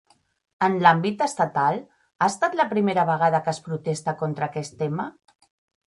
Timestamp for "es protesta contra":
3.57-4.53